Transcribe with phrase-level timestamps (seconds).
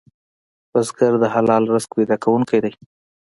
[0.71, 2.71] بزګر د حلال رزق پیدا کوونکی دی